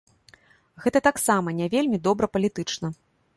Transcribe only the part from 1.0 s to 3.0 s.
таксама не вельмі добра палітычна.